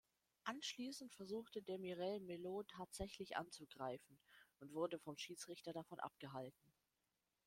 [0.45, 2.63] Anschließend versuchte Demirel Melo
[2.95, 4.17] tätlich anzugreifen
[4.59, 6.73] und wurde vom Schiedsrichter davon abgehalten.